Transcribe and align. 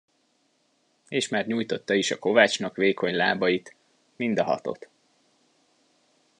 És 1.07 1.27
már 1.29 1.47
nyújtotta 1.47 1.93
is 1.93 2.11
a 2.11 2.19
kovácsnak 2.19 2.75
vékony 2.75 3.15
lábait, 3.15 3.75
mind 4.15 4.39
a 4.39 4.43
hatot. 4.43 4.89